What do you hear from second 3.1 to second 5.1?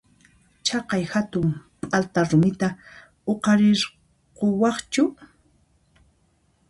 huqarirquwaqchu?